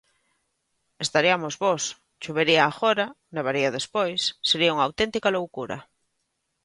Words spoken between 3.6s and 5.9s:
despois, sería unha auténtica loucura.